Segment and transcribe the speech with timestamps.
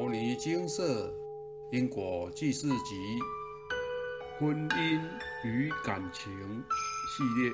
[0.00, 1.12] 摩尼金色
[1.70, 3.18] 因果记事集
[4.38, 4.98] 婚姻
[5.44, 6.32] 与感情
[7.06, 7.52] 系列。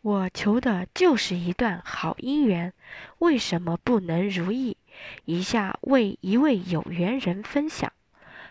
[0.00, 2.72] 我求的就是一段好姻缘，
[3.18, 4.76] 为什么不能如意？
[5.24, 7.92] 以下为一位有缘人分享。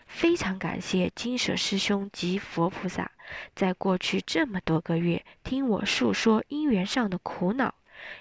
[0.06, 3.10] 非常感谢金舍师兄及佛菩萨，
[3.54, 7.74] 在过去这么多个月听我诉说姻缘上的苦恼。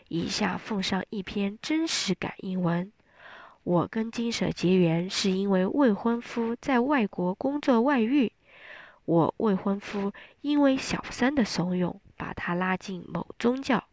[0.07, 2.91] 以下奉上一篇真实感应文。
[3.63, 8.31] 我跟金舍结缘是因为未婚夫在外国工作外遇，
[9.05, 13.83] 我未婚夫因为小三的怂恿，把他拉进某宗教，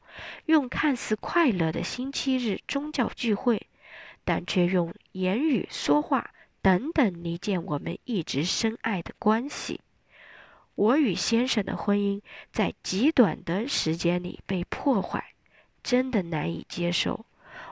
[0.46, 3.68] 用看似快乐的星期日宗教聚会，
[4.24, 6.30] 但却用言语说话。
[6.60, 9.80] 等等，离间我们一直深爱的关系。
[10.74, 12.20] 我与先生的婚姻
[12.52, 15.34] 在极短的时间里被破坏，
[15.88, 17.24] 真的难以接受。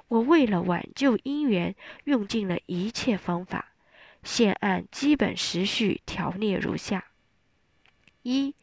[0.08, 1.74] 我为了挽救姻缘，
[2.04, 3.72] 用尽了一切方法。
[4.22, 7.04] 现按基本时序条列如下：
[8.22, 8.54] 一，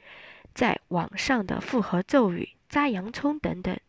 [0.55, 3.79] 在网上的复合咒语、扎洋葱等等，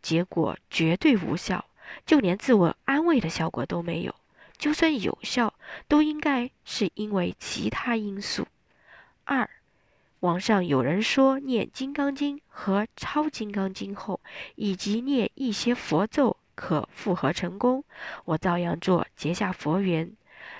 [0.00, 1.66] 结果绝对无效，
[2.06, 4.14] 就连自我安慰的效果都没有。
[4.56, 5.52] 就算有效，
[5.86, 8.46] 都应该是因为其他因素。
[9.24, 9.50] 二，
[10.20, 14.20] 网上有人说念《金刚经》和《超金刚经》后，
[14.54, 17.82] 以及念一些佛咒可复合成功，
[18.26, 20.12] 我照样做，结下佛缘。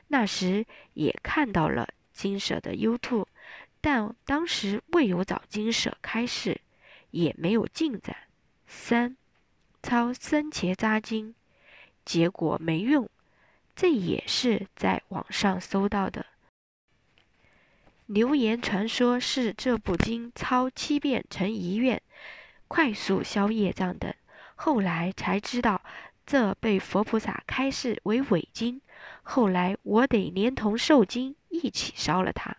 [0.08, 3.26] 那时也看到了金舍的 YouTube，
[3.82, 6.58] 但当时未有找金舍开示，
[7.10, 8.16] 也没有进展。
[8.66, 9.14] 三，
[9.82, 11.34] 抄生茄扎经，
[12.06, 13.06] 结果没用。
[13.76, 16.24] 这也是在网上搜到的
[18.12, 22.02] 流言传说，是这部经抄七遍成一愿，
[22.66, 24.12] 快速消业障等。
[24.56, 25.80] 后来才知道，
[26.26, 28.80] 这被佛菩萨开示为伪经。
[29.22, 32.56] 后来我得连同受经一起烧了它，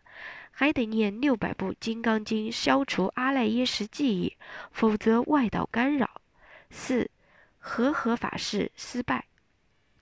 [0.52, 4.38] 还得念六百部金刚经，消除阿赖耶识记忆，
[4.72, 6.22] 否则外道干扰。
[6.70, 7.12] 四
[7.60, 9.26] 和合法事失败。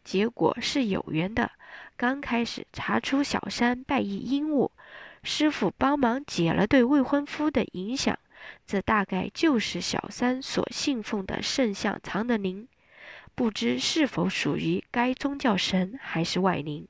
[0.03, 1.49] 结果是有缘的。
[1.97, 4.71] 刚开始查出小山拜谒阴物，
[5.23, 8.17] 师傅帮忙解了对未婚夫的影响。
[8.65, 12.67] 这大概就是小三所信奉的圣像藏的灵，
[13.35, 16.87] 不知是否属于该宗教神还是外灵。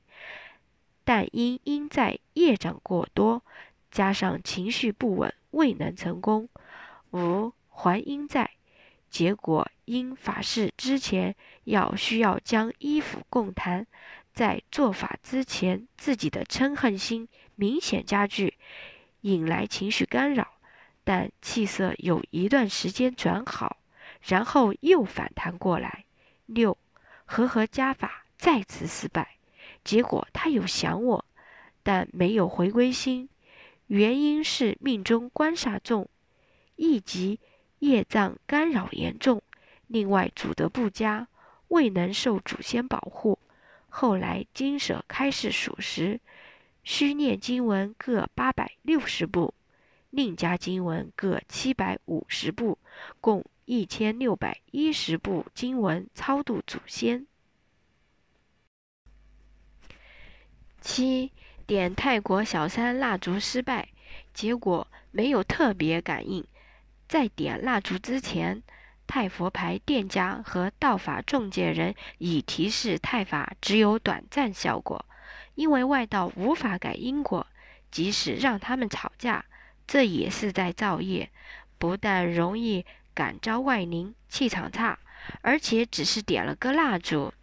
[1.02, 3.42] 但因因在业障过多，
[3.90, 6.48] 加上情绪不稳，未能成功。
[7.12, 8.50] 五还阴债。
[9.10, 13.84] 结果因法事之前要需要将衣服供坛，
[14.32, 17.26] 在做法之前，自己的嗔恨心
[17.60, 18.54] 明显加剧，
[19.20, 20.54] 引来情绪干扰。
[21.04, 23.76] 但气色有一段时间转好，
[24.22, 26.06] 然后又反弹过来。
[26.46, 26.78] 六
[27.26, 29.36] 和合加法再次失败，
[29.84, 31.24] 结果他有想我，
[31.82, 33.28] 但没有回归心，
[33.88, 36.08] 原因是命中官煞重，
[36.76, 37.40] 一级。
[37.80, 39.42] 业障干扰严重，
[39.86, 41.28] 另外祖德不佳，
[41.68, 43.38] 未能受祖先保护。
[43.88, 46.20] 后来经舍开示属实，
[46.92, 49.54] 需念经文各八百六十部，
[50.10, 52.78] 另加经文各七百五十部，
[53.20, 57.28] 共一千六百一十部经文超度祖先。
[60.80, 61.30] 七
[61.64, 63.90] 点泰国小三蜡烛失败，
[64.34, 66.44] 结果没有特别感应。
[67.06, 68.64] 在点蜡烛之前，
[69.06, 75.06] 太佛牌店家和道法中介人已提示太法只有短暂效果，
[75.60, 77.46] 因为外道无法改因果，
[77.90, 79.44] 即使让他们吵架，
[79.86, 81.28] 这也是在造业，
[81.76, 84.98] 不但容易感召外灵，气场差，
[85.42, 87.34] 而且只是点了个蜡烛。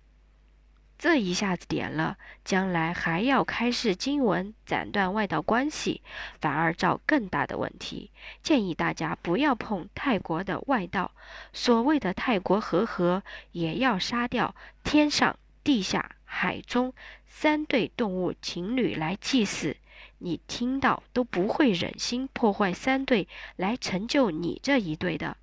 [0.98, 6.02] 这一下子点了，将来还要开示经文，斩断外道关系，
[6.42, 8.10] 反而造更大的问题。
[8.42, 11.12] 建议大家不要碰泰国的外道。
[11.54, 16.92] 所谓的泰国和合，也要杀掉天上、地下、海中
[17.40, 19.78] 三对动物情侣来祭祀。
[20.18, 25.38] 你听到都不会忍心破坏三对来成就你这一对的。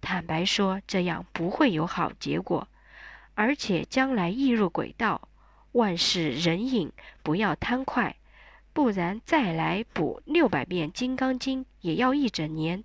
[0.00, 2.66] 坦白说，这样不会有好结果。
[3.36, 5.28] 而且将来易入轨道，
[5.70, 6.90] 万事人影，
[7.22, 8.16] 不要贪快，
[8.72, 12.82] 不然再来补六百遍《金刚经》也要一整年。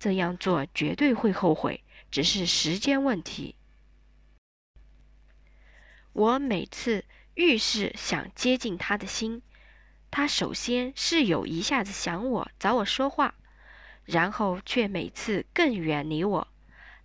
[0.00, 3.54] 这样做绝对会后悔，只是时间问题。
[6.12, 7.04] 我每次
[7.40, 9.40] 遇事想接近他的心，
[10.10, 13.34] 他首先是有一下子想我找我说话，
[14.04, 16.48] 然后却每次更远离我。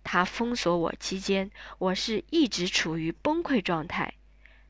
[0.04, 4.12] 他封锁我期间，我是一直处于崩溃状态，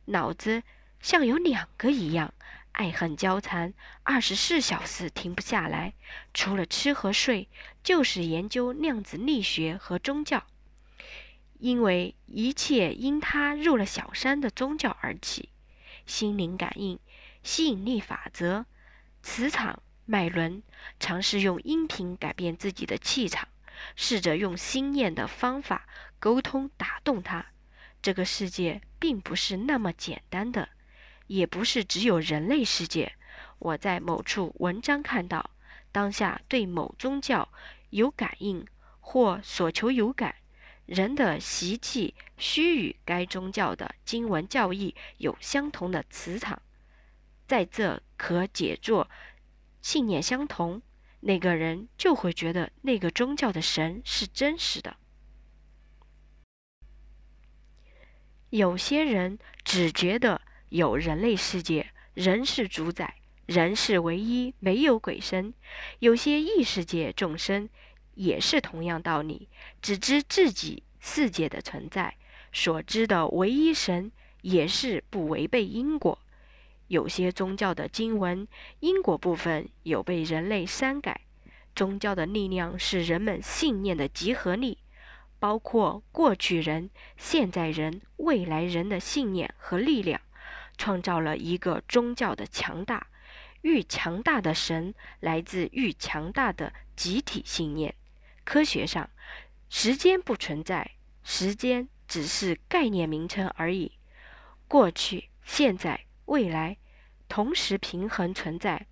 [0.05, 0.63] 脑子
[1.01, 2.33] 像有两个一样，
[2.71, 3.75] 爱恨交缠，
[4.05, 5.95] 二十四小时停不下来。
[6.33, 7.49] 除了吃和睡，
[7.83, 10.47] 就是研究量子力学和宗教。
[11.59, 15.49] 因为一切因他入了小山的宗教而起，
[16.06, 16.99] 心灵感应、
[17.43, 18.64] 吸引力法则、
[19.23, 20.62] 磁场、脉轮，
[20.99, 23.49] 尝试用音频改变自己的气场。
[23.94, 25.87] 试着用心念的方法
[26.19, 27.44] 沟通打动他。
[28.00, 30.70] 这个世界并不是那么简单的，
[31.26, 33.12] 也不是只有人类世界。
[33.58, 35.50] 我在某处文章看到，
[35.93, 37.50] 当下对某宗教
[37.91, 38.67] 有感应
[39.00, 40.37] 或所求有感，
[40.87, 46.62] 人的习气须与该宗教的经文教义有相同的磁场，
[47.47, 49.11] 在这可解作
[49.83, 50.81] 信念相同。
[51.21, 54.97] 那个人就会觉得那个宗教的神是真实的。
[58.50, 63.17] 有些人只觉得有人类世界，人是主宰，
[63.47, 65.53] 人是唯一，没有鬼神。
[65.99, 67.69] 有些异世界众生
[68.17, 69.49] 也是同样道理，
[69.81, 72.17] 只知自己世界的存在，
[72.53, 74.11] 所知的唯一神
[74.43, 76.19] 也是不违背因果。
[76.89, 78.47] 有些宗教的经文
[78.81, 81.21] 因果部分有被人类删改。
[81.75, 84.79] 宗教的力量是人们信念的集合力，
[85.39, 90.21] 包括过去人、现在人、未来人的信念和力量，
[90.79, 93.09] 创造了一个宗教的强大。
[93.63, 97.95] 愈强大的神来自愈强大的集体信念。
[98.46, 99.10] 科学上，
[99.69, 100.93] 时间不存在，
[101.25, 103.90] 时间只是概念名称而已。
[104.69, 106.78] 过去、现在、未来。
[107.28, 108.87] 同时平衡存在，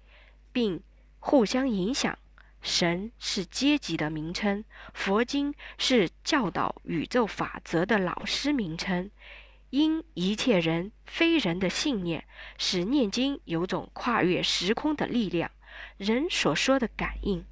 [0.52, 0.82] 并
[1.20, 2.18] 互相影响。
[2.60, 9.08] 神是阶级的名称，佛经是教导宇宙法则的老师名称。
[9.70, 12.26] 因一切人非人的信念，
[12.58, 15.52] 使念经有种跨越时空的力量。
[15.96, 17.44] 人所说的感应。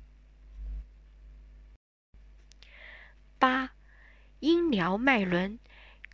[3.42, 3.70] 八，
[4.38, 5.58] 音疗脉轮，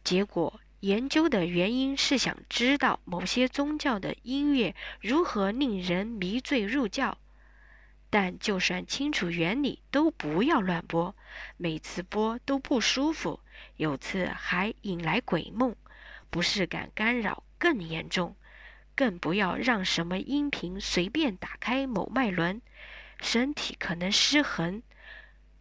[0.03, 0.63] 结果。
[0.81, 7.19] 研究的原因是想知道某些宗教的音乐如何令人迷醉入教，
[8.09, 11.15] 但就算清楚原理，都不要乱播，
[11.59, 13.41] 每次播都不舒服，
[13.77, 15.77] 有次还引来鬼梦，
[16.31, 18.37] 不是感干扰更严重，
[18.95, 22.63] 更不要让什么音频随便打开某脉轮，
[23.21, 24.83] 身体可能失衡，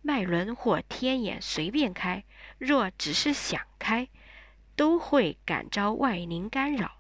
[0.07, 2.24] 脉轮或天眼随便开，
[2.57, 4.07] 若只是想开。
[4.77, 7.00] 都会感召外灵干扰，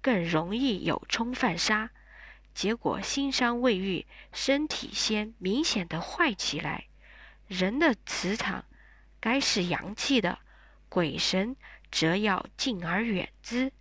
[0.00, 1.90] 更容易有冲犯杀，
[2.54, 6.84] 结果心伤未愈，身体先明显的坏起来。
[7.48, 8.64] 人的磁场
[9.18, 10.38] 该是阳气的，
[10.88, 11.56] 鬼神
[11.90, 13.72] 则要敬而远之，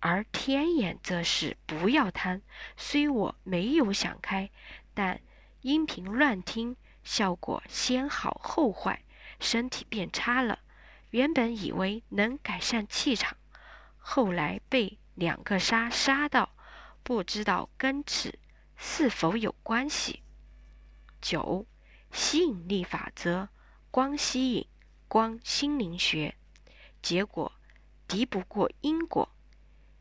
[0.00, 2.40] 而天眼则是不要贪。
[2.78, 4.48] 虽我没有想开，
[4.94, 5.20] 但
[5.60, 9.04] 音频乱听，效果先好后坏，
[9.38, 10.58] 身体变差了。
[11.10, 13.36] 原本以为能改善气场，
[13.98, 16.56] 后来被两个杀杀到，
[17.04, 18.36] 不知道跟此
[18.76, 20.22] 是否有关系。
[21.20, 21.66] 九，
[22.10, 23.48] 吸引力法则，
[23.90, 24.66] 光吸引，
[25.06, 26.34] 光心灵学，
[27.00, 27.52] 结果
[28.08, 29.30] 敌不过因果。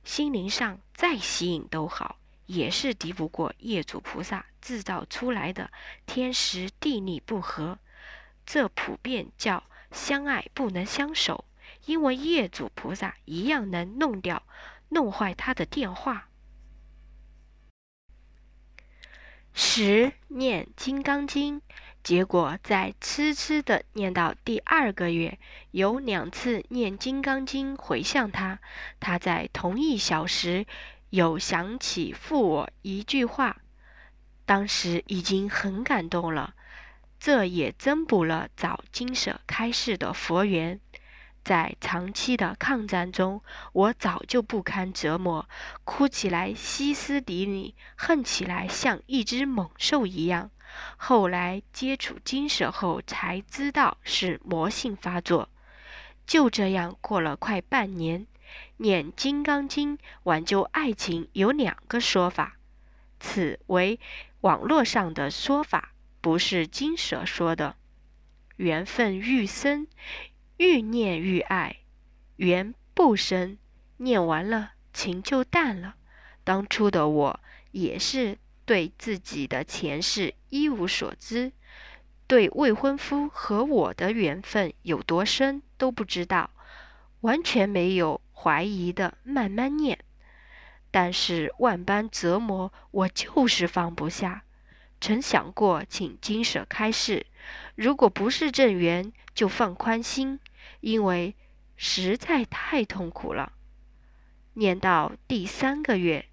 [0.03, 5.71] 心灵上再吸引都好，也是敌不过业主菩萨制造出来的
[6.05, 7.79] 天时地利不合。
[8.45, 9.63] 这普遍叫。
[9.93, 11.45] 相爱不能相守，
[11.85, 14.41] 因为业主菩萨一样能弄掉、
[14.89, 16.29] 弄坏他的电话。
[19.53, 21.62] 十念金刚经，
[22.03, 25.38] 结果在痴痴的念到第二个月，
[25.69, 28.59] 有两次念金刚经回向他，
[29.00, 30.65] 他在同一小时
[31.13, 33.58] 有想起父我一句话，
[34.48, 36.55] 当时已经很感动了。
[37.20, 40.79] 这也增补了早金舍开示的佛缘。
[41.43, 43.43] 在长期的抗战中，
[43.74, 45.48] 我早就不堪折磨，
[45.84, 50.50] 哭起来歇斯底里，恨起来像一只猛兽一样。
[50.98, 55.48] 后来接触金舍后，才知道是魔性发作。
[56.25, 58.25] 就这样过了快半年，
[58.84, 62.58] 念《金刚经》挽救爱情有两个说法，
[63.18, 63.98] 此为
[64.42, 65.94] 网络上的说法。
[66.20, 67.75] 不是金蛇说的，
[68.58, 69.88] 缘分愈深，
[70.58, 71.78] 愈念愈爱；
[72.36, 73.58] 缘不深，
[73.98, 75.96] 念完了情就淡了。
[76.44, 77.40] 当初的我
[77.72, 81.54] 也是对自己的前世一无所知，
[82.28, 86.50] 对未婚夫和我的缘分有多深都不知道，
[87.22, 89.97] 完全没有怀疑的慢慢念。
[90.91, 94.43] 但是万般折磨，我就是放不下。
[95.00, 97.25] 曾想过请金舍开示，
[97.75, 100.39] 如果不是正缘，就放宽心，
[100.81, 101.35] 因为
[101.75, 103.53] 实在太痛苦了。
[104.53, 106.25] 念到第三个月，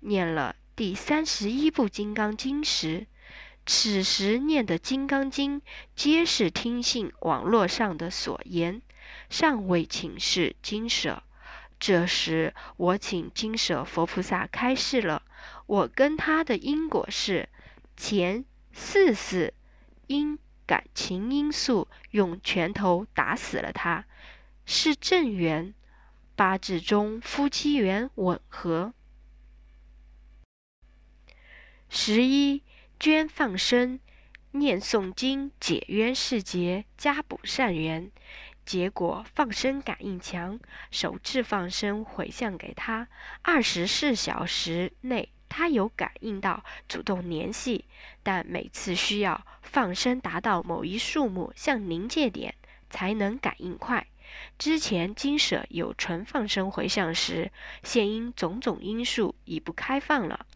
[0.00, 3.06] 念了第三十一部《金刚经》时。
[3.66, 5.60] 此时念的《金刚经》，
[5.96, 8.82] 皆是听信网络上的所言，
[9.28, 11.22] 尚未请示金舍。
[11.86, 15.22] 这时我请金舍佛菩萨开示了，
[15.66, 17.50] 我跟他的因果是：
[17.94, 19.52] 前四世
[20.06, 24.06] 因感情因素用拳头打死了他，
[24.64, 25.74] 是正缘；
[26.34, 28.94] 八字中夫妻缘吻合。
[31.90, 32.62] 十一。
[32.98, 34.00] 捐放生、
[34.52, 38.10] 念诵经解冤释结，加补善缘。
[38.64, 40.58] 结果放生感应强，
[40.90, 43.08] 首次放生回向给他，
[43.42, 47.84] 二十四小时内他有感应到，主动联系。
[48.22, 52.54] 但每次需要放生达到某一数目，向临界点
[52.88, 54.06] 才能感应快。
[54.58, 57.52] 之前金舍有纯放生回向时，
[57.82, 60.46] 现因种种因素已不开放了。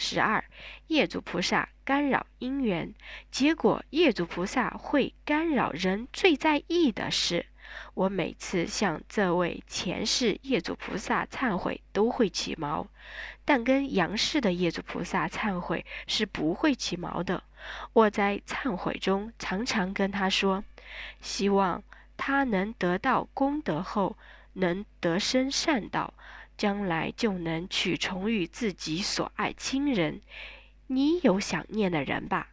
[0.00, 0.42] 十二，
[0.86, 2.94] 业主菩萨干扰姻缘，
[3.30, 7.44] 结果业主菩萨会干扰人最在意的事。
[7.92, 12.88] 我每次向这位前世业主菩萨忏悔，都会起毛，
[13.44, 17.42] 但跟杨氏的业主菩萨忏悔是不会起毛的。
[17.92, 20.64] 我在忏悔中常常跟他说，
[21.20, 21.82] 希望
[22.16, 24.16] 他能得到功德后，
[24.54, 26.14] 能得生善道。
[26.60, 30.20] 将来就能去重遇自己所爱亲人，
[30.88, 32.48] 你有想念的人吧？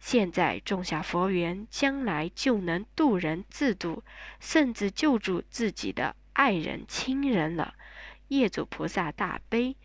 [0.00, 4.02] 现在种下佛缘，将来就能渡人自渡，
[4.40, 7.74] 甚至救助自己的爱人亲人了。
[8.26, 9.76] 业主菩萨大悲，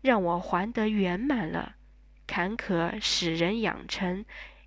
[0.00, 1.76] 让我还得圆满了。
[2.26, 4.24] 坎坷使人养成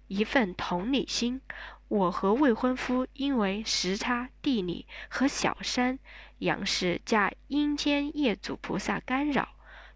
[0.07, 1.41] 一份同理心。
[1.89, 6.00] 我和未婚夫因为时差、地理和小山。
[6.38, 9.50] 杨氏加阴间业主菩萨干扰，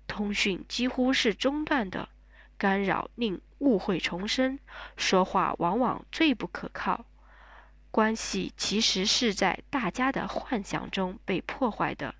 [0.07, 2.09] 通讯几乎是中断的。
[2.57, 4.59] 干扰令误会重生，
[4.97, 7.05] 说话往往最不可靠。
[7.91, 12.15] 关系其实是在大家的幻想中被破坏的，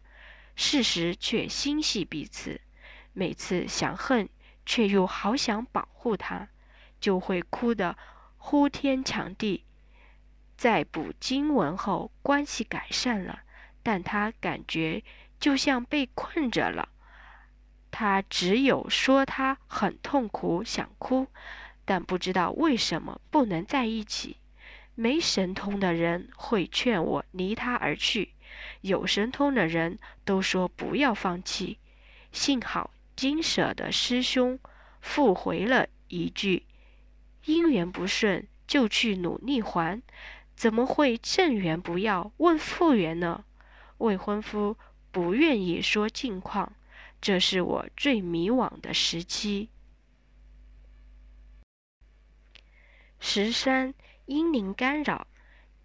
[0.56, 2.62] 事实却心系彼此。
[3.12, 4.30] 每次想恨，
[4.65, 6.48] 却又好想保护他，
[7.00, 7.98] 就会哭得
[8.46, 9.64] 呼天抢地。
[10.58, 13.40] 在补经文后，关系改善了。
[13.82, 15.02] 但他感觉
[15.40, 16.90] 就像被困着了，
[17.90, 21.28] 他只有说他很痛苦，想哭，
[21.86, 24.38] 但不知道为什么不能在一起。
[24.94, 28.34] 没神通的人会劝我离他而去，
[28.82, 31.80] 有神通的人都说不要放弃。
[32.34, 34.60] 幸好金舍的师兄
[35.00, 36.66] 复回了一句
[37.46, 40.02] ：“姻缘不顺就去努力还，
[40.56, 43.46] 怎么会正缘不要问复缘呢？”
[44.00, 44.78] 未婚夫
[45.12, 46.74] 不愿意说近况，
[47.22, 49.70] 这是我最迷惘的时期。
[53.20, 53.94] 十三
[54.26, 55.28] 阴灵干扰，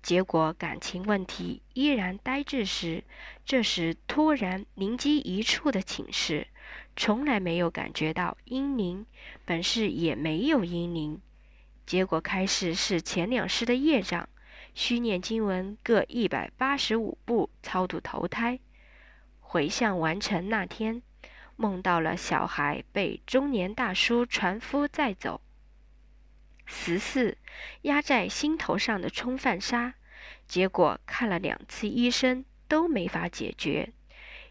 [0.02, 3.04] 结果感情问题依然呆滞时，
[3.44, 6.48] 这时突然灵机一触的请示，
[6.96, 9.06] 从来没有感觉到阴灵，
[9.44, 11.20] 本是也没有阴灵，
[11.88, 14.28] 结果开始是前两世的业障。
[14.74, 18.60] 虚念经文各一百八十五部，超度投胎。
[19.40, 21.00] 回向完成那天，
[21.56, 25.40] 梦到了小孩被中年大叔传夫载走。
[26.66, 27.38] 十四
[27.82, 29.94] 压在心头上的冲犯沙，
[30.46, 33.94] 结果看了两次医生都没法解决，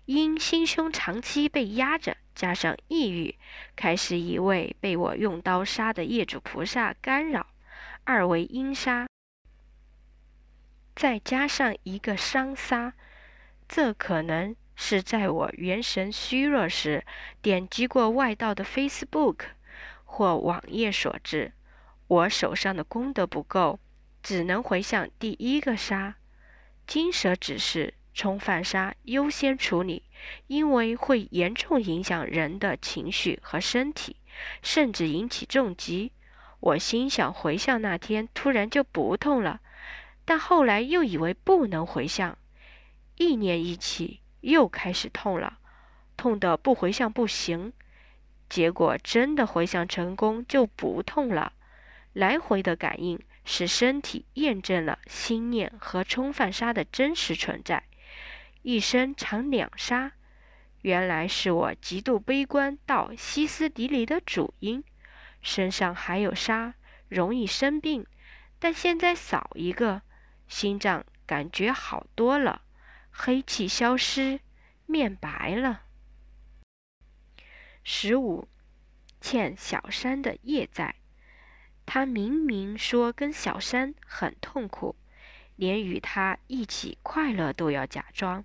[0.08, 3.36] 因心胸长期被压着，加上抑郁，
[3.76, 7.48] 开始一位被我用刀杀的业主菩萨干扰，
[8.06, 9.06] 二为阴杀。
[10.96, 12.94] 再加上一个伤杀，
[13.68, 17.06] 这可能是在我元神虚弱时
[17.42, 19.40] 点击过外道的 Facebook
[20.06, 21.52] 或网页所致。
[22.08, 23.82] 我手上的功德不够，
[24.24, 26.16] 只能回向第一个杀。
[26.88, 30.02] 金蛇指示冲犯杀优先处理，
[30.48, 34.16] 因为会严重影响人的情绪和身体，
[34.64, 36.12] 甚至引起重疾。
[36.60, 39.62] 我心想回向那天突然就不痛了。
[40.26, 42.36] 但后来又以为不能回向，
[43.18, 45.60] 意念一起又开始痛了，
[46.18, 47.72] 痛得不回向不行。
[48.50, 51.54] 结果真的回向成功就不痛了，
[52.14, 57.84] 来回的感应使身体验证了心念和冲犯杀的真实存在。
[58.68, 60.12] 一生常两杀，
[60.82, 64.84] 原来是我极度悲观到歇斯底里的主因。
[65.42, 66.74] 身上还有沙，
[67.08, 68.06] 容易生病，
[68.60, 70.02] 但现在少一个，
[70.50, 72.64] 心脏感觉好多了，
[73.10, 74.42] 黑气消失，
[74.86, 75.84] 面白了。
[77.86, 78.50] 十五，
[79.22, 80.96] 欠小山的业债。
[81.86, 84.98] 他明明说跟小山很痛苦，
[85.58, 88.44] 连与他一起快乐都要假装，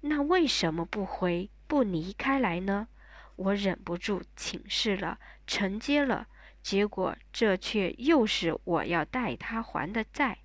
[0.00, 2.88] 那为什么不回不离开来呢？
[3.36, 6.26] 我忍不住请示了，承接了，
[6.62, 10.38] 结果这却又是我要代他还的债。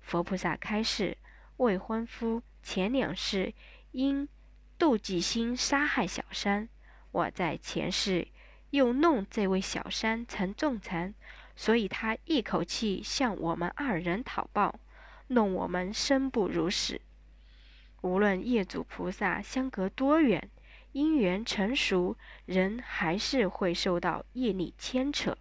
[0.00, 1.16] 佛菩萨开示：
[1.56, 3.54] 未婚夫前两世
[3.92, 4.28] 因
[4.78, 6.68] 妒忌心杀害小山，
[7.10, 8.28] 我在前世
[8.70, 11.14] 又弄这位小山成重残。
[11.54, 14.80] 所以他一口气向我们二人讨报，
[15.32, 17.00] 弄我们生不如死。
[18.00, 20.50] 无论业主菩萨相隔多远，
[20.92, 25.36] 因缘成熟，人还是会受到业力牵扯。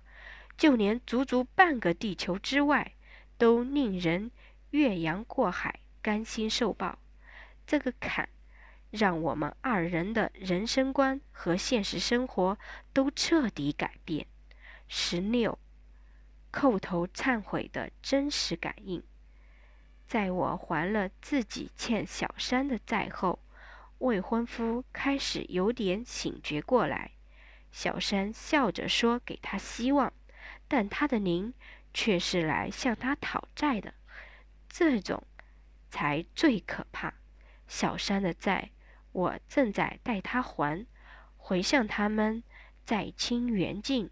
[0.57, 2.93] 就连足足半个地球之外，
[3.37, 4.29] 都令人
[4.69, 6.99] 越洋过海，甘心受报。
[7.65, 8.29] 这个坎，
[8.91, 12.59] 让我们二人的人生观和现实生活
[12.93, 14.27] 都彻底改变。
[14.87, 15.57] 十六。
[16.51, 19.01] 叩头忏悔的真实感应，
[20.11, 23.39] 在我还了自己欠小山的债后，
[23.99, 27.11] 未婚夫开始有点醒觉过来。
[27.71, 30.11] 小山笑着说：“给他希望，
[30.67, 31.53] 但他的灵
[31.93, 33.93] 却是来向他讨债的，
[34.67, 35.23] 这种
[35.89, 37.13] 才最可怕。
[37.69, 38.71] 小山的债，
[39.13, 40.85] 我正在代他还，
[41.37, 42.43] 回向他们
[42.85, 44.09] 债清缘尽，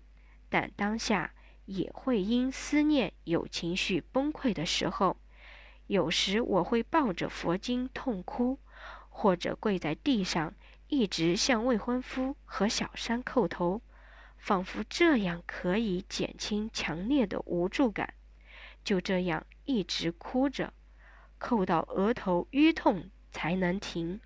[0.48, 1.34] 但当下。”
[1.66, 5.18] 也会因思念有情绪崩溃的时候，
[5.90, 8.60] 有时我会抱着佛经痛哭，
[9.10, 10.54] 或者跪在地上
[10.88, 13.82] 一直向未婚夫和小三叩头，
[14.38, 18.14] 仿佛这样可以减轻强烈的无助感。
[18.84, 20.72] 就这样一直哭着，
[21.40, 24.22] 叩到额头淤痛才能停。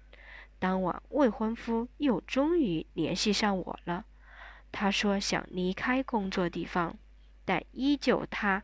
[0.59, 4.03] 当晚，未婚夫又终于联系上我了，
[4.73, 6.97] 他说想离开工作地方。
[7.45, 8.61] 但依旧，他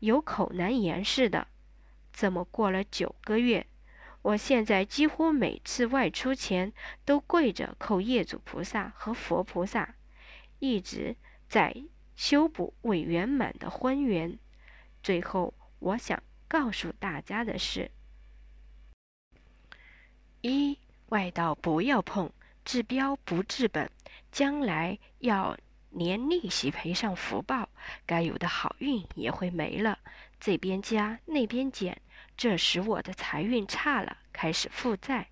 [0.00, 1.46] 有口难言似的。
[2.12, 3.66] 这么过了九个月，
[4.20, 6.72] 我现在几乎每次外出前
[7.04, 9.94] 都跪着叩业主菩萨和佛菩萨，
[10.58, 11.16] 一直
[11.48, 11.74] 在
[12.14, 14.38] 修补未圆满的婚缘。
[15.02, 17.90] 最后，我想告诉大家的是：
[20.42, 22.30] 一外道不要碰，
[22.64, 23.90] 治标不治本，
[24.30, 25.56] 将来要。
[25.94, 27.68] 连利息赔上福报，
[28.06, 29.98] 该有的好运也会没了。
[30.40, 32.00] 这边加那边减，
[32.36, 35.28] 这使我的财运差了，开始负债。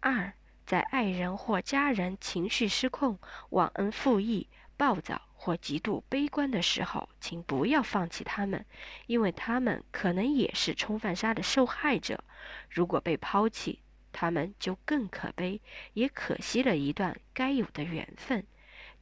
[0.00, 0.32] 二，
[0.66, 3.18] 在爱人或家人情绪失控、
[3.50, 8.64] 忘恩负义、暴躁或极度悲观的时候，请不要放弃他们，
[9.06, 12.22] 因为他们可能也是冲犯杀的受害者。
[12.70, 13.80] 如果被抛弃，
[14.12, 15.60] 他们就更可悲，
[15.94, 18.46] 也可惜了一段该有的缘分。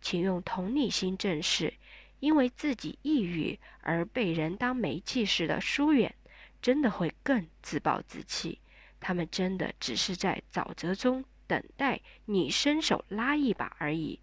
[0.01, 1.75] 请用同理心正视，
[2.19, 6.15] 因为自己抑郁而被人当煤气似的疏远，
[6.63, 8.61] 真的会更自暴自弃。
[9.01, 14.21] 他们真的只是在沼泽中等待你伸手拉一把而已。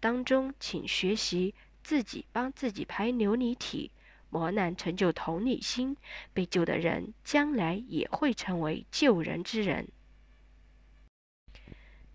[0.00, 3.90] 当中，请学习自己帮自己排流离体，
[4.30, 5.96] 磨难成就同理心。
[6.32, 9.86] 被救的人，将来也会成为救人之人。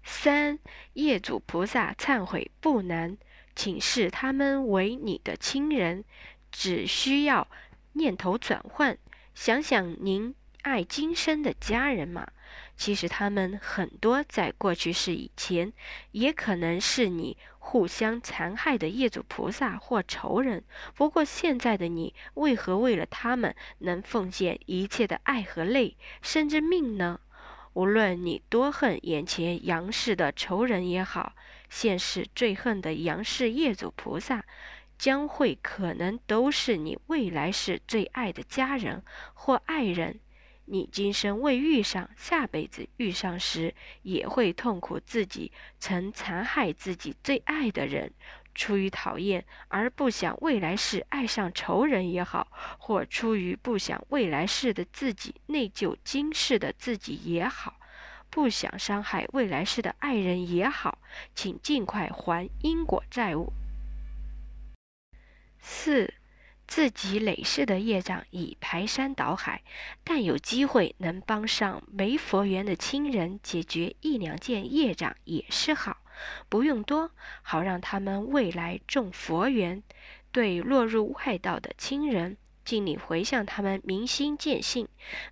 [0.03, 0.57] 三
[0.93, 3.17] 业主菩萨忏悔不难，
[3.55, 6.03] 请视他们为你的亲人，
[6.51, 7.47] 只需要
[7.93, 8.97] 念头转换，
[9.39, 12.27] 想想您爱今生的家人嘛。
[12.75, 15.71] 其实他们很多在过去世以前，
[16.11, 20.63] 也可能是你互相残害的业主菩萨或仇人。
[20.95, 27.19] 不过现在的你，为何为了他们能奉献一切的爱和泪，甚至命呢？
[27.73, 31.33] 无论你多恨眼前杨氏的仇人也好，
[31.69, 34.43] 现世最恨的杨氏业主菩萨，
[34.97, 40.19] 将会可能都是你未来世最爱的家人或爱人。
[40.65, 48.11] 你今生未遇上，下辈子遇上时，也会痛苦自己曾残害自己最爱的人。
[48.53, 52.47] 出于讨厌而不想未来世爱上仇人也好，
[52.79, 57.79] 或出于不想未来世的自己内疚今世的自己也好，
[58.31, 60.97] 不想伤害未来世的爱人也好，
[61.35, 63.53] 请尽快还因果债务。
[65.59, 66.13] 四，
[66.67, 69.63] 自己累世的业障已排山倒海，
[70.03, 75.97] 但有机会能帮上没佛缘的亲人解决一两件业障也是好，
[76.49, 79.81] 不用多，好让他们未来种佛缘。
[80.31, 84.87] 对落入外道的亲人，尽力回向他们明心见性，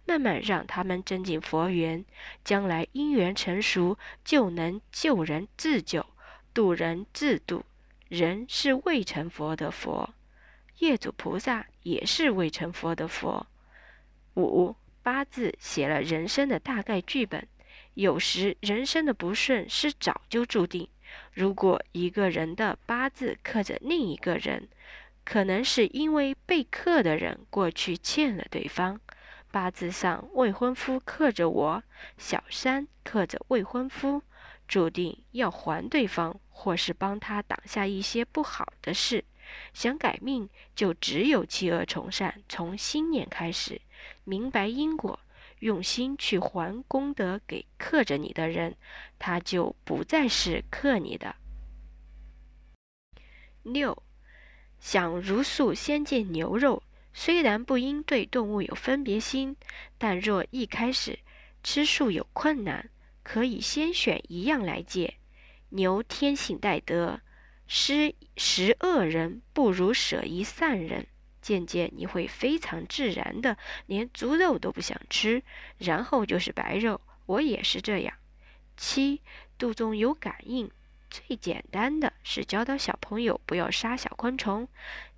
[0.06, 2.06] 慢慢让他们增进佛缘，
[2.44, 6.06] 将来因缘成熟，就能救人自救，
[6.54, 7.64] 渡人自渡。
[8.08, 10.14] 人是未成佛的佛。
[10.80, 13.48] 业主菩萨也是未成佛的佛。
[14.36, 17.48] 五八字写了人生的大概剧本，
[17.94, 20.90] 有时人生的不顺是早就注定。
[21.32, 24.68] 如果一个人的八字刻着另一个人，
[25.24, 29.00] 可能是因为被克的人过去欠了对方。
[29.52, 31.84] 八字上未婚夫克着我，
[32.18, 34.22] 小三克着未婚夫，
[34.68, 39.24] 注定要还对方，或是帮他挡下一些不好的事。
[39.74, 43.80] 想改命，就只有弃恶从善，从心念开始，
[44.24, 45.20] 明白因果，
[45.60, 48.76] 用心去还功德给克着你的人，
[49.20, 51.36] 他就不再是克你的。
[53.62, 54.02] 六，
[54.80, 56.82] 想如素先见牛肉，
[57.14, 59.56] 虽然不应对动物有分别心，
[59.98, 61.20] 但若一开始
[61.64, 62.90] 吃素有困难，
[63.26, 65.16] 可以先选一样来戒。
[65.70, 67.20] 牛天性带德。
[67.68, 71.08] 施食恶人不如舍一善人，
[71.42, 73.58] 渐渐你会非常自然的
[73.88, 75.42] 连猪肉都不想吃，
[75.80, 77.02] 然后就是白肉。
[77.26, 78.14] 我也是这样。
[78.78, 79.24] 七
[79.58, 80.70] 肚中有感应，
[81.10, 84.68] 最简单的是教导小朋友不要杀小昆虫，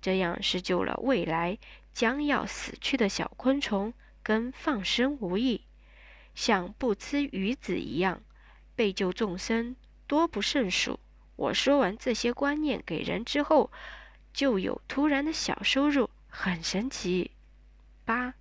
[0.00, 1.58] 这样是救了未来
[1.92, 3.92] 将要死去的小昆虫，
[4.22, 5.66] 跟放生无异，
[6.38, 8.22] 像不吃鱼子一样，
[8.76, 9.74] 被救众生
[10.06, 11.00] 多不胜数。
[11.34, 13.72] 我说完这些观念给人之后，
[14.32, 17.32] 就有突然的小收入，很神奇。
[18.04, 18.34] 八，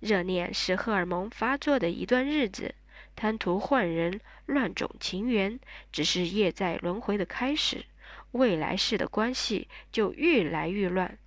[0.00, 2.74] 热恋是荷尔蒙发作的一段日子，
[3.14, 5.60] 贪图换人，乱种情缘，
[5.92, 7.84] 只是业在轮回的开始。
[8.30, 11.18] 未来世的关系就越来越乱，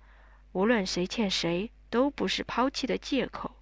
[0.50, 3.55] 无论谁欠谁，都不是抛弃的借口。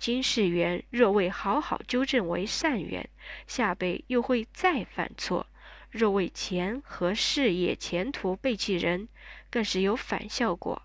[0.00, 3.06] 今世缘若未好好纠正为善缘，
[3.46, 5.46] 下辈又会再犯错。
[5.90, 9.08] 若为钱和事业前途背弃人，
[9.50, 10.80] 更是有反效果。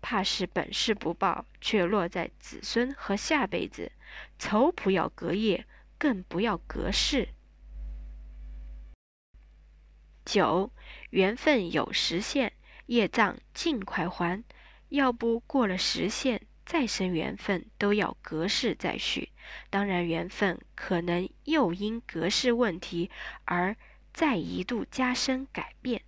[0.00, 3.92] 怕是本事不报，却落在子孙和下辈子。
[4.38, 5.66] 仇不要隔夜，
[5.98, 7.28] 更不要隔世。
[10.24, 10.72] 九
[11.10, 12.54] 缘分有时限，
[12.86, 14.42] 业障尽快还。
[14.88, 19.30] 要不过了时限，再生缘分都要隔世再续。
[19.70, 23.10] 当然，缘分可能又因隔世问题
[23.46, 23.74] 而。
[24.10, 26.02] 再一度加深改变。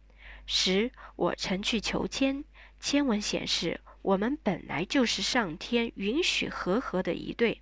[0.44, 2.42] 十，我曾去求签，
[2.80, 7.60] 签文显示我们本来就是上天允许和合的一对，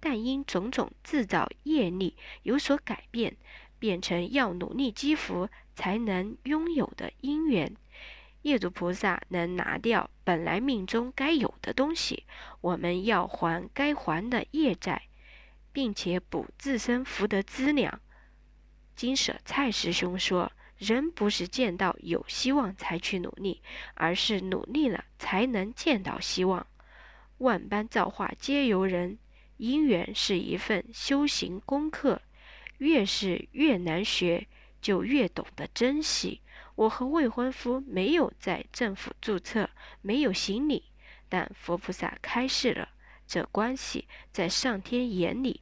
[0.00, 3.36] 但因种种制造业力有所改变，
[3.78, 7.76] 变成要努力积福才能拥有的因缘。
[8.46, 12.22] 业主菩萨能拿掉本来命中该有的东西，
[12.60, 15.02] 我们要还该还的业债，
[15.72, 18.00] 并且补自身福德资粮。
[18.94, 23.60] 金舍蔡师兄说：“人不是见到有希望才去努力，
[23.94, 26.64] 而是努力了才能见到希望。
[27.38, 29.18] 万般造化皆由人，
[29.56, 32.22] 因缘是一份修行功课，
[32.78, 34.46] 越是越难学，
[34.80, 36.42] 就越懂得珍惜。
[36.76, 39.68] 我和未婚夫没有在政府注册，
[40.00, 40.84] 没有行礼，
[41.28, 42.88] 但佛菩萨开示了，
[43.26, 45.60] 这关系在上天眼里。”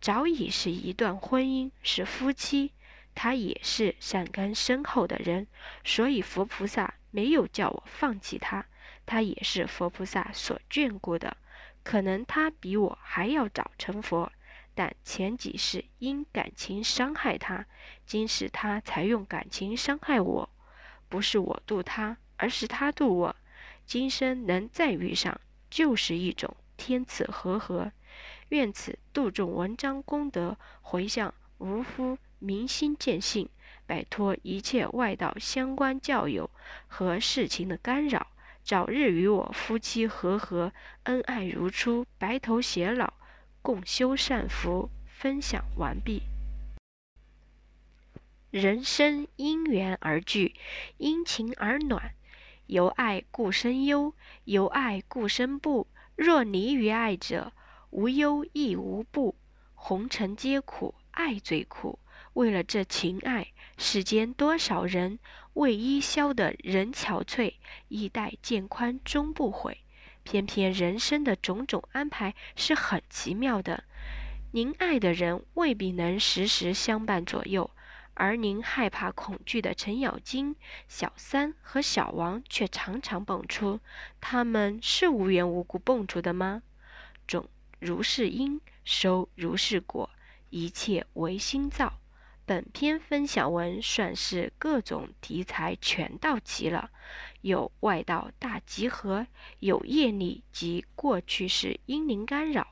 [0.00, 2.72] 早已是一段婚姻，是夫妻。
[3.14, 5.46] 他也是善根深厚的人，
[5.82, 8.66] 所以佛菩萨没有叫我放弃他。
[9.06, 11.36] 他也是佛菩萨所眷顾的。
[11.82, 14.30] 可能他比我还要早成佛，
[14.74, 17.66] 但前几世因感情伤害他，
[18.04, 20.50] 今世他才用感情伤害我。
[21.08, 23.36] 不是我渡他，而是他渡我。
[23.86, 27.92] 今生能再遇上，就是一种天赐和合。
[28.48, 33.48] 愿此度众文章功德回向无夫明心见性，
[33.86, 36.50] 摆脱一切外道相关教友
[36.86, 38.26] 和事情的干扰，
[38.62, 40.72] 早日与我夫妻和和，
[41.04, 43.12] 恩爱如初，白头偕老，
[43.64, 44.90] 共修善福。
[45.06, 46.20] 分享完毕。
[48.50, 50.54] 人生因缘而聚，
[50.98, 52.14] 因情而暖，
[52.66, 55.86] 由爱故生忧，由爱故生怖。
[56.14, 57.54] 若离于爱者，
[57.88, 59.34] 无忧亦无怖，
[59.74, 61.98] 红尘皆苦，爱最苦。
[62.34, 65.18] 为了这情爱，世间多少人
[65.54, 67.54] 为伊消得人憔悴，
[67.88, 69.83] 衣带渐宽终不悔。
[70.24, 73.84] 偏偏人生的种种安排是很奇妙的。
[74.50, 77.70] 您爱的人未必能时时相伴左右，
[78.14, 80.56] 而您害怕恐惧的程咬金、
[80.88, 83.80] 小三和小王却常常蹦出。
[84.20, 86.62] 他们是无缘无故蹦出的吗？
[87.26, 90.10] 种如是因，收如是果，
[90.50, 92.00] 一切唯心造。
[92.46, 96.90] 本篇分享文算是各种题材全到齐了，
[97.40, 99.26] 有外道大集合，
[99.60, 102.66] 有业力及过去式阴灵干扰，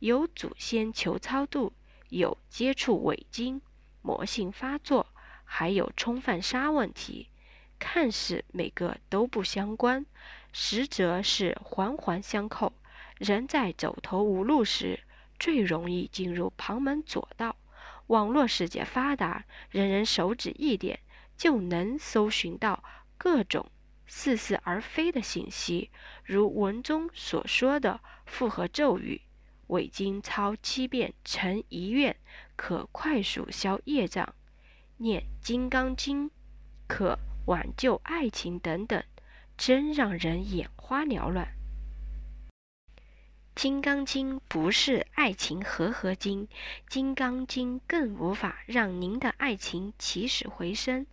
[0.00, 1.72] 有祖先求超度，
[2.10, 3.62] 有接触伪经
[4.02, 5.06] 魔性发作，
[5.44, 7.28] 还有冲犯杀问题。
[7.78, 10.04] 看似每个都不相关，
[10.52, 12.72] 实则是环环相扣。
[13.16, 15.00] 人在走投无路时，
[15.38, 17.56] 最容易进入旁门左道。
[18.08, 21.00] 网络世界发达，人人手指一点
[21.36, 22.84] 就能搜寻到
[23.18, 23.70] 各种
[24.06, 25.90] 似是而非的信息，
[26.24, 29.22] 如文中所说的复合咒语，
[29.68, 32.16] 伪经抄七遍成一愿，
[32.54, 34.24] 可快速消业障；
[34.98, 36.30] 念金刚经，
[36.86, 39.02] 可挽救爱情等等，
[39.56, 41.46] 真让人眼花缭乱。
[43.56, 46.46] 《金刚经》不是爱情和合经，
[46.90, 51.06] 《金刚经》更无法让您的爱情起死回生，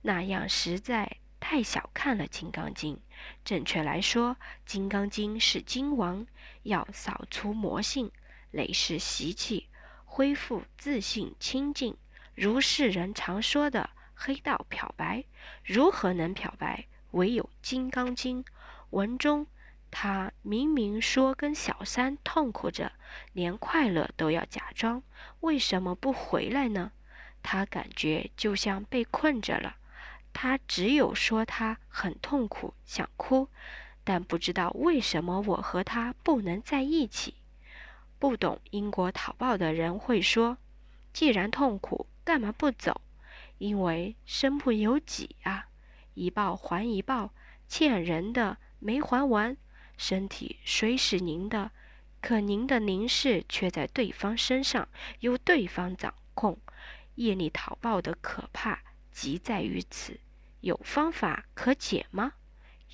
[0.00, 2.96] 那样实在太小看了《金刚经》。
[3.44, 4.30] 正确来说，
[4.64, 6.26] 《金刚经》是经王，
[6.62, 8.10] 要扫除魔性、
[8.50, 9.68] 累世习气，
[10.06, 11.98] 恢复自信清净。
[12.34, 15.24] 如世人常说的“黑道漂白”，
[15.62, 16.86] 如何能漂白？
[17.10, 18.42] 唯有《金刚经》
[18.88, 19.46] 文中。
[19.96, 22.90] 他明明说跟小三痛苦着，
[23.32, 25.00] 连快乐都要假装，
[25.38, 26.90] 为什么不回来呢？
[27.44, 29.76] 他感觉就像被困着了。
[30.32, 33.48] 他只有说他很痛苦，想哭，
[34.02, 37.34] 但不知道为什么我和他不能在一起。
[38.18, 40.58] 不懂因果讨报的人会说：
[41.12, 43.00] 既然痛苦，干嘛不走？
[43.58, 45.68] 因为身不由己啊，
[46.14, 47.32] 一报还一报，
[47.68, 49.56] 欠人的没还完。
[49.96, 51.70] 身体虽是您的，
[52.20, 54.88] 可您的凝视却在对方身上，
[55.20, 56.58] 由对方掌控。
[57.16, 58.80] 业力讨报的可怕，
[59.12, 60.18] 即在于此。
[60.60, 62.32] 有方法可解吗？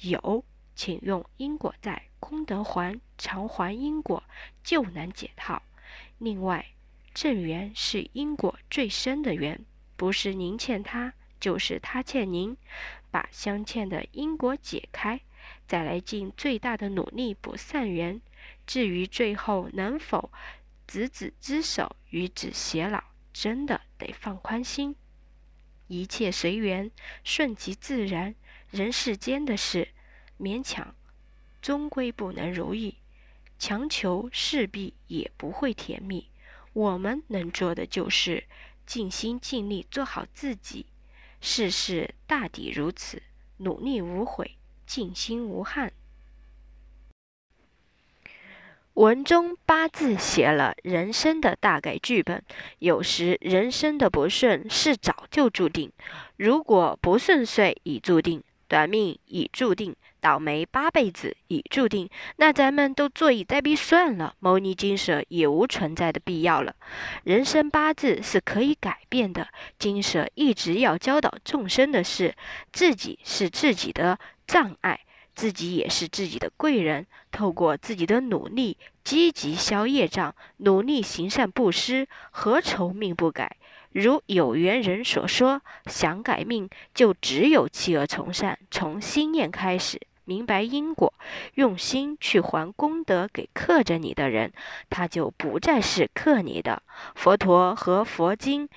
[0.03, 4.23] 有，请用因果债，功德还，偿还因果，
[4.63, 5.63] 就能解套。
[6.19, 6.67] 另外，
[7.15, 9.65] 正缘是因果最深的缘，
[9.97, 12.57] 不是您欠他，就是他欠您，
[13.11, 15.21] 把相欠的因果解开。
[15.67, 18.21] 再来尽最大的努力补善缘，
[18.67, 20.31] 至于最后能否
[20.87, 24.97] 执子之手与子偕老，真的得放宽心，
[25.89, 26.91] 一切随缘，
[27.23, 28.35] 顺其自然。
[28.71, 29.89] 人世间的事，
[30.39, 30.95] 勉强
[31.61, 32.99] 终归不能如意，
[33.59, 36.31] 强求势必也不会甜蜜。
[36.73, 38.45] 我们能做的就是
[38.87, 40.87] 尽心尽力做好自己，
[41.41, 43.23] 世事大抵如此，
[43.57, 44.57] 努力无悔。
[44.91, 45.93] 静心无憾。
[48.95, 52.43] 文中八字写了人生的大概剧本。
[52.81, 55.93] 有时人生的不顺是早就注定，
[56.37, 59.95] 如果不顺遂已注定，短命已注定。
[60.23, 66.77] 倒霉八辈子已注定，那咱们都坐以待毙算了，牟尼金舍也无存在的必要了。
[67.25, 69.49] 人生八字是可以改变的，
[69.79, 72.35] 金舍一直要教导众生的是，
[72.71, 74.19] 自己是自己的
[74.51, 74.99] 障碍，
[75.37, 77.07] 自己也是自己的贵人。
[77.31, 83.57] 透过自己的努力，积极消业障，努力行善布施，何愁命不改？
[83.93, 90.01] 如有缘人所说，想改命，就只有弃恶从善，从心念开始。
[90.25, 91.15] 明白因果，
[91.55, 94.53] 用心去还功德给克着你的人，
[94.89, 96.83] 他就不再是克你的。
[97.15, 98.69] 佛陀和佛经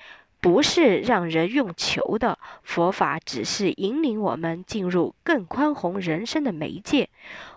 [0.44, 7.08] 不是让人用求的，佛法只是引领我们进入更宽宏人生的媒介。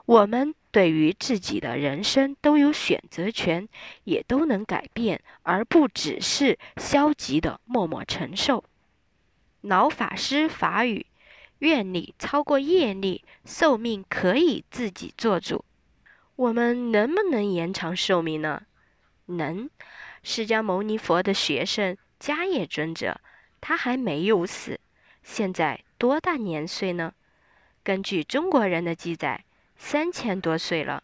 [0.05, 3.67] 我们对于自己的人生都有选择权，
[4.05, 8.63] 也都能改变，而不只是消极的默默承受。
[9.59, 11.07] 老法师法语。
[11.59, 15.65] 愿力超过业力，寿命可以自己做主。
[16.37, 18.61] 我们能不能延长寿命呢？
[19.25, 19.69] 能。
[20.23, 23.19] 释迦牟尼佛的学生迦叶尊者，
[23.61, 24.79] 他还没有死，
[25.23, 27.13] 现在多大年岁呢？
[27.83, 31.03] 根据中国人的记载，三千多岁了；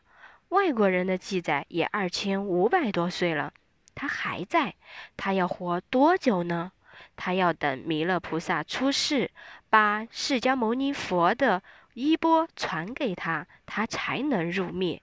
[0.50, 3.54] 外国人的记载也二千五百多岁了。
[3.94, 4.74] 他还在，
[5.16, 6.72] 他要活多久呢？
[7.16, 9.30] 他要等弥勒菩萨出世，
[9.70, 11.62] 把释迦牟尼佛的
[11.94, 15.03] 衣钵传给他，他才能入灭。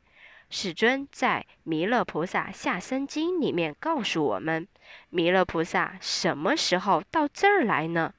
[0.53, 4.67] 世尊在《弥勒菩萨下生经》里面告诉我们，
[5.09, 8.13] 弥勒菩萨什么时候到这儿来呢？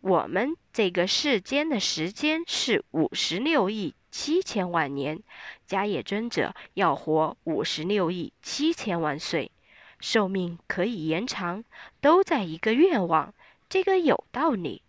[0.00, 5.20] 我们这个世间的时间是五十六亿七千万年，
[5.68, 9.50] 迦叶尊者要活五十六亿七千万岁，
[9.98, 11.64] 寿命可以延长，
[12.00, 13.34] 都在一个愿望，
[13.68, 14.82] 这个有道理。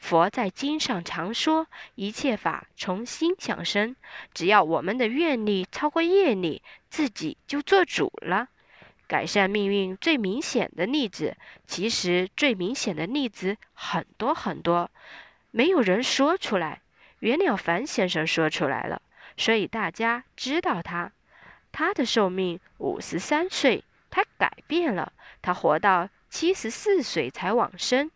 [0.00, 3.94] 佛在经上常说，一切法从心想生，
[4.34, 8.48] 只要我们的愿力超过业力，自己就做主了。
[9.06, 11.36] 改善命运最明显的例子，
[11.66, 14.90] 其实最明显的例子很多很多，
[15.50, 16.80] 没有人说出来。
[17.20, 19.02] 袁了凡先生说出来了，
[19.36, 21.12] 所以大家知道他。
[21.70, 28.10] 他的寿命五十三岁，他改变了，他活到七十四岁才往生。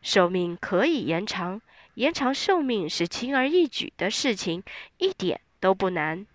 [0.00, 1.60] 寿命可以延长，
[1.94, 4.62] 延长寿命是轻而易举的事情，
[4.98, 6.26] 一点都不难。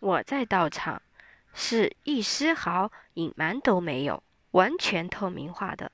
[0.00, 1.02] 我在道场
[1.54, 5.90] 是一丝毫隐瞒都没有，完全透明化的。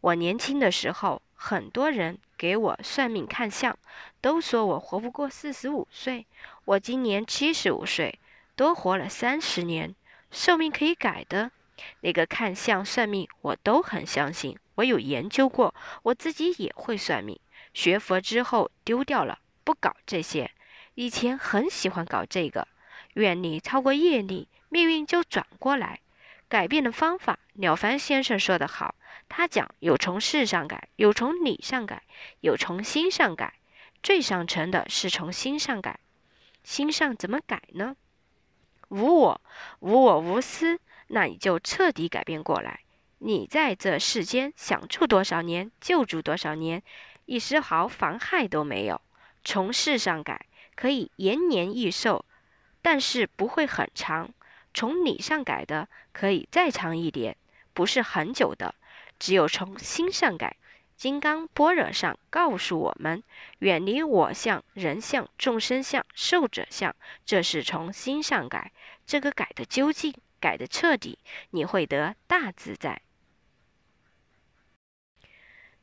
[0.00, 3.76] 我年轻的时候，很多人给我算命看相，
[4.20, 6.26] 都说我活不过四十五岁。
[6.66, 8.20] 我今年七十五岁，
[8.54, 9.94] 多活了三十年，
[10.30, 11.50] 寿命可以改的。
[12.00, 14.58] 那个看相算命，我都很相信。
[14.76, 17.38] 我有研究过，我自己也会算命。
[17.74, 20.50] 学佛之后丢掉了，不搞这些。
[20.94, 22.66] 以前很喜欢搞这个，
[23.14, 26.00] 愿力超过业力，命运就转过来。
[26.48, 28.94] 改变的方法，了凡先生说得好，
[29.28, 32.02] 他讲有从事上改，有从理上改，
[32.40, 33.54] 有从心上改。
[34.02, 36.00] 最上乘的是从心上改。
[36.64, 37.96] 心上怎么改呢？
[38.88, 39.40] 无我，
[39.80, 40.80] 无我无私。
[41.08, 42.80] 那你就彻底改变过来。
[43.18, 46.82] 你在这世间想住多少年就住多少年，
[47.26, 49.00] 一丝毫妨害都没有。
[49.44, 52.24] 从事上改可以延年益寿，
[52.80, 54.28] 但是不会很长；
[54.72, 57.36] 从理上改的可以再长一点，
[57.74, 58.74] 不是很久的。
[59.18, 60.56] 只有从心上改，
[60.96, 63.22] 金刚般若上告诉我们：
[63.58, 66.94] 远离我相、人相、众生相、寿者相，
[67.24, 68.70] 这是从心上改。
[69.04, 70.14] 这个改的究竟？
[70.40, 71.18] 改的彻底，
[71.50, 73.02] 你会得大自在。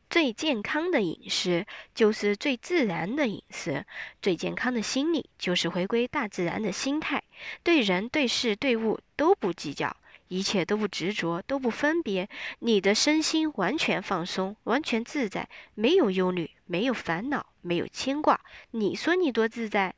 [0.07, 3.85] 最健康的饮食就是最自然的饮食，
[4.21, 7.23] 最健康的心理就是回归大自然的心态，
[7.63, 18.39] 对人对事对物都不计较，一切都不执着，都不分别，你的身心完全放松，完全自在，没有忧虑，没有烦恼，没有牵挂。
[18.71, 19.95] 你说你多自在？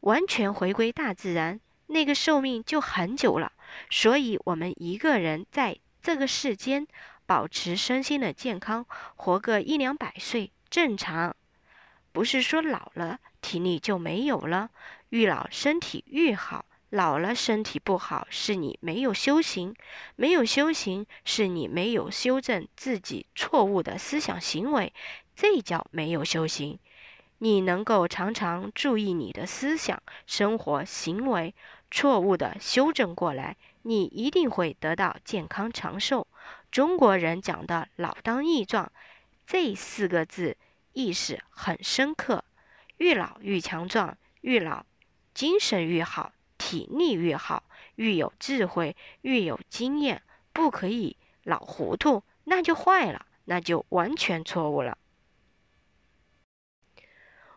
[0.00, 3.52] 完全回归大自然，那个寿命就很久了。
[3.90, 6.86] 所以，我们一个人在这个世间
[7.26, 11.34] 保持身心的健康，活个一两百岁正常。
[12.12, 14.70] 不是说老了体力就没有了，
[15.10, 16.64] 愈老身体愈好。
[16.90, 19.74] 老了身体不好，是你没有修行；
[20.16, 24.90] 没有修行，是你没有修正自己错误的思想行为，
[25.36, 26.78] 这叫没有修行。
[27.40, 31.54] 你能够常常注意你的思想、生活、行为。
[31.90, 36.26] 错误的修正过来，你一定会得到健康长寿。
[36.70, 38.92] 中国人讲的“老当益壮”
[39.46, 40.56] 这四个字
[40.92, 42.44] 意思很深刻，
[42.98, 44.84] 越老越强壮，越老
[45.32, 50.22] 精神越好，体力越好，越有智慧，越有经验，
[50.52, 54.98] 不可以老糊涂，那就坏了，那就完全错误了。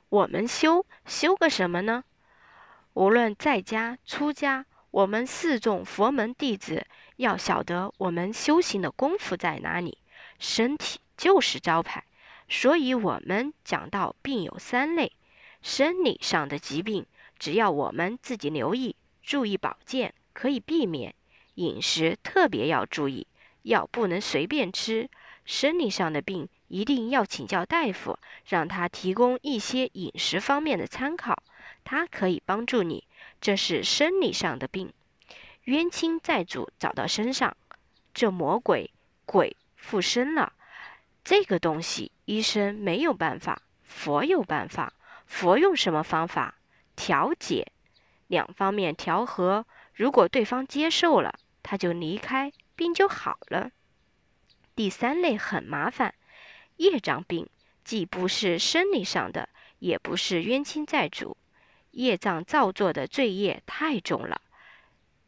[0.08, 2.04] 我们修修个什么呢？
[2.94, 9.98] 无论在家出家，我们四众佛门弟子要晓得我们修行的功夫在哪里。
[10.40, 12.04] 身体就是招牌，
[12.50, 15.14] 所以我们讲到病有三类：
[15.62, 17.06] 生理上的疾病，
[17.40, 21.14] 只要我们自己留意、注意保健，可以避免；
[21.56, 23.26] 饮食特别要注意，
[23.64, 25.10] 药不能随便吃。
[25.46, 31.42] 生理上的病一定要请教大夫，让他提供一些饮食方面的参考。
[31.84, 33.06] 它可以帮助你，
[33.40, 34.94] 这是生理上的病，
[35.66, 37.56] 冤亲债主找到身上，
[38.14, 38.92] 这魔鬼
[39.26, 40.54] 鬼附身了，
[41.24, 44.94] 这个东西医生没有办法，佛有办法。
[45.26, 46.56] 佛用什么方法
[46.94, 47.72] 调解？
[48.28, 53.72] 两方面调和，如果对方接受了，他就离开，病就好了。
[54.76, 56.14] 第三类很麻烦，
[56.78, 57.48] 业障病，
[57.86, 59.48] 既不是生理上的，
[59.80, 61.38] 也不是冤亲债主。
[61.92, 64.42] 业障造作的罪业太重了，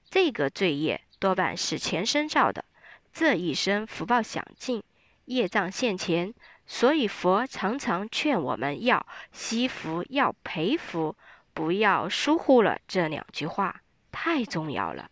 [0.09, 2.66] 这个罪业多半是前生造的，
[3.14, 4.82] 这一生福报享尽，
[5.26, 6.34] 业障现前，
[6.66, 11.16] 所以佛常常劝我们要惜福，要培福，
[11.53, 15.09] 不要疏忽了这两句话，太重要了。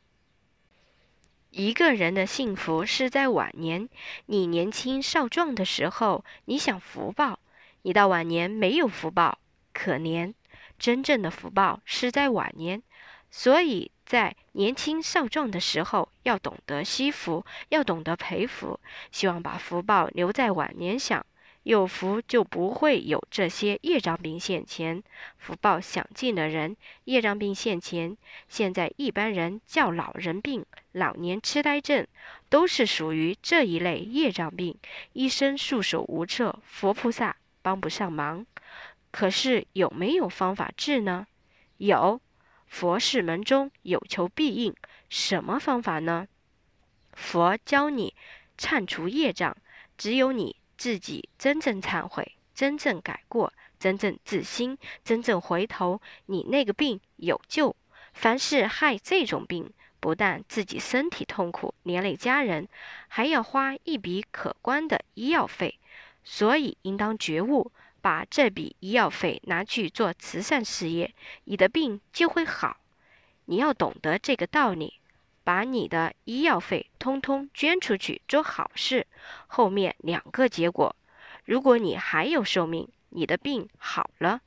[1.50, 3.90] 一个人的幸福是在晚年。
[4.28, 7.40] 你年轻少壮的时候，你想福报；
[7.82, 9.38] 你到晚年没有福报，
[9.74, 10.34] 可怜。
[10.82, 12.82] 真正的福报是在晚年，
[13.30, 18.80] 所以在年轻少壮的时候，要懂得惜福，要懂得培福，
[19.12, 21.24] 希望把福报留在晚年享。
[21.62, 25.04] 有福就不会有这些业障病现前，
[25.38, 28.18] 福报享尽的人，业障病现前。
[28.50, 32.08] 现在一般人叫老人病、老年痴呆症，
[32.50, 34.76] 都是属于这一类业障病，
[35.14, 38.44] 医生束手无策，佛菩萨帮不上忙。
[39.12, 41.28] 可是有没有方法治呢？
[41.78, 42.20] 有，
[42.68, 44.74] 佛事门中有求必应。
[45.10, 46.28] 什么方法呢？
[47.14, 48.16] 佛教你
[48.58, 49.56] 忏除业障，
[49.98, 50.56] 只有你。
[50.78, 57.76] 自己真正忏悔，真正改过，真正自新，真正回头，你那个病有救。
[58.14, 62.68] 凡是害这种病，不但自己身体痛苦，连累家人，
[63.08, 65.78] 还要花一笔可观的医药费。
[66.24, 67.72] 所以应当觉悟，
[68.02, 71.14] 把这笔医药费拿去做慈善事业，
[71.46, 72.78] 你的病就会好。
[73.46, 74.96] 你要懂得这个道理。
[75.44, 79.08] 把你的医药费通通捐出去做好事，
[79.48, 80.96] 后面两个结果：
[81.46, 84.42] 如果你还有寿命，你的病好了；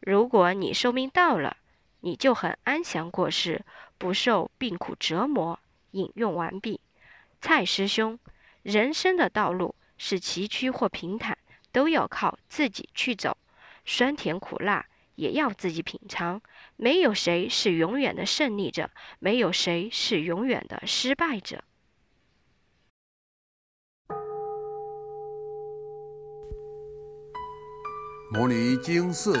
[0.00, 1.56] 如果你寿命到了，
[2.00, 3.64] 你就很安详过世，
[3.98, 5.60] 不受病苦折磨。
[5.92, 6.80] 引用完毕。
[7.40, 8.18] 蔡师兄，
[8.62, 11.38] 人生的道路是崎岖或平坦，
[11.72, 13.36] 都要靠自己去走，
[13.84, 14.86] 酸甜苦辣。
[15.14, 16.40] 也要自己品尝。
[16.76, 21.62] 没有谁是永远的胜利者，没有谁是永远的失败者。
[28.32, 29.38] 摩尼经寺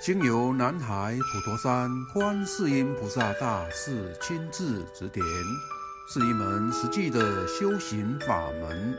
[0.00, 5.24] 经由南海普陀山观世音菩萨大士亲自指点，
[6.12, 8.98] 是一门实际的修行法门。